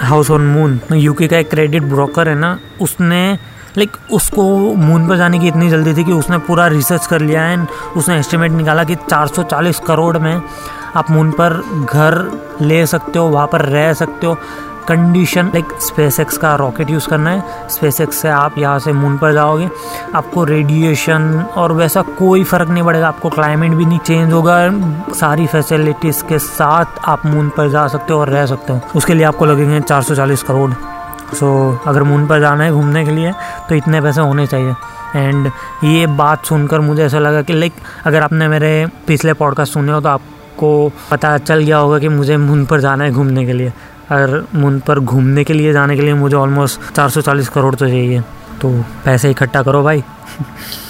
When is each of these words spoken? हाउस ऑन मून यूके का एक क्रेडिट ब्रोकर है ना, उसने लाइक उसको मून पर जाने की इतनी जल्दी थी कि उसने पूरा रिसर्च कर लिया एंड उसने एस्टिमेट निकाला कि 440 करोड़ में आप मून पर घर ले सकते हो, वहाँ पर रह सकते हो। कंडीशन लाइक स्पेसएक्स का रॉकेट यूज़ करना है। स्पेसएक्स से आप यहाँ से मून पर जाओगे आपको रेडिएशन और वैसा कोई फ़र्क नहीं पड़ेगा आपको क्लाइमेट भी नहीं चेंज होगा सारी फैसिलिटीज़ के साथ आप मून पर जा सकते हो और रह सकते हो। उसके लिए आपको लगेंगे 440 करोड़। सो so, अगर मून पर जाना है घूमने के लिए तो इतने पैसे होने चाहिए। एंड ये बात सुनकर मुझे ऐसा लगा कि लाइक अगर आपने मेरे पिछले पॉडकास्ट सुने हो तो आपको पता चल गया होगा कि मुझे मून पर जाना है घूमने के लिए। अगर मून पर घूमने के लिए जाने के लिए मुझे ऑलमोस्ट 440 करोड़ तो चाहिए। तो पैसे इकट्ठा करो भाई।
हाउस 0.00 0.30
ऑन 0.30 0.46
मून 0.46 0.80
यूके 0.92 1.26
का 1.28 1.38
एक 1.38 1.50
क्रेडिट 1.50 1.82
ब्रोकर 1.82 2.28
है 2.28 2.34
ना, 2.34 2.58
उसने 2.80 3.38
लाइक 3.78 3.96
उसको 4.12 4.42
मून 4.76 5.08
पर 5.08 5.16
जाने 5.16 5.38
की 5.38 5.48
इतनी 5.48 5.68
जल्दी 5.70 5.94
थी 5.94 6.04
कि 6.04 6.12
उसने 6.12 6.38
पूरा 6.38 6.66
रिसर्च 6.66 7.06
कर 7.06 7.20
लिया 7.20 7.44
एंड 7.46 7.66
उसने 7.96 8.18
एस्टिमेट 8.18 8.52
निकाला 8.52 8.84
कि 8.84 8.94
440 8.94 9.80
करोड़ 9.80 10.18
में 10.18 10.42
आप 10.96 11.10
मून 11.10 11.30
पर 11.30 11.62
घर 11.90 12.16
ले 12.60 12.84
सकते 12.86 13.18
हो, 13.18 13.26
वहाँ 13.26 13.46
पर 13.46 13.64
रह 13.64 13.92
सकते 13.92 14.26
हो। 14.26 14.36
कंडीशन 14.88 15.46
लाइक 15.46 15.72
स्पेसएक्स 15.80 16.36
का 16.38 16.54
रॉकेट 16.54 16.90
यूज़ 16.90 17.08
करना 17.08 17.30
है। 17.30 17.68
स्पेसएक्स 17.68 18.16
से 18.16 18.28
आप 18.28 18.58
यहाँ 18.58 18.78
से 18.78 18.92
मून 18.92 19.16
पर 19.18 19.32
जाओगे 19.32 19.68
आपको 20.14 20.44
रेडिएशन 20.44 21.46
और 21.56 21.72
वैसा 21.72 22.02
कोई 22.02 22.44
फ़र्क 22.44 22.68
नहीं 22.68 22.82
पड़ेगा 22.82 23.08
आपको 23.08 23.30
क्लाइमेट 23.30 23.72
भी 23.72 23.86
नहीं 23.86 23.98
चेंज 23.98 24.32
होगा 24.32 24.58
सारी 25.14 25.46
फैसिलिटीज़ 25.46 26.22
के 26.24 26.38
साथ 26.38 26.98
आप 27.04 27.26
मून 27.26 27.48
पर 27.48 27.68
जा 27.68 27.86
सकते 27.88 28.12
हो 28.12 28.20
और 28.20 28.28
रह 28.28 28.46
सकते 28.46 28.72
हो। 28.72 28.80
उसके 28.96 29.14
लिए 29.14 29.24
आपको 29.24 29.46
लगेंगे 29.46 29.80
440 29.80 30.42
करोड़। 30.42 30.70
सो 31.34 31.46
so, 31.74 31.88
अगर 31.88 32.02
मून 32.02 32.26
पर 32.26 32.40
जाना 32.40 32.64
है 32.64 32.72
घूमने 32.72 33.04
के 33.04 33.10
लिए 33.10 33.32
तो 33.68 33.74
इतने 33.74 34.00
पैसे 34.00 34.20
होने 34.20 34.46
चाहिए। 34.46 34.74
एंड 35.16 35.50
ये 35.84 36.06
बात 36.06 36.44
सुनकर 36.44 36.80
मुझे 36.80 37.04
ऐसा 37.04 37.18
लगा 37.18 37.42
कि 37.42 37.52
लाइक 37.52 37.74
अगर 38.06 38.22
आपने 38.22 38.48
मेरे 38.48 38.86
पिछले 39.06 39.32
पॉडकास्ट 39.32 39.72
सुने 39.72 39.92
हो 39.92 40.00
तो 40.00 40.08
आपको 40.08 40.90
पता 41.10 41.36
चल 41.38 41.62
गया 41.62 41.76
होगा 41.76 41.98
कि 41.98 42.08
मुझे 42.08 42.36
मून 42.36 42.64
पर 42.66 42.80
जाना 42.80 43.04
है 43.04 43.10
घूमने 43.10 43.46
के 43.46 43.52
लिए। 43.52 43.72
अगर 44.10 44.44
मून 44.54 44.80
पर 44.80 44.98
घूमने 44.98 45.44
के 45.44 45.52
लिए 45.52 45.72
जाने 45.72 45.96
के 45.96 46.02
लिए 46.02 46.14
मुझे 46.14 46.36
ऑलमोस्ट 46.36 46.94
440 46.94 47.48
करोड़ 47.48 47.74
तो 47.74 47.88
चाहिए। 47.88 48.20
तो 48.60 48.84
पैसे 49.04 49.30
इकट्ठा 49.30 49.62
करो 49.62 49.82
भाई। 49.82 50.02